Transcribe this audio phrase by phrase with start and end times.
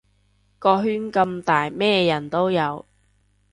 [0.57, 2.83] 個圈咁大咩人都有